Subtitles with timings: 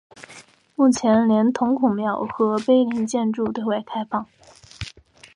[0.75, 4.25] 目前连同孔庙和碑林建筑对外开放。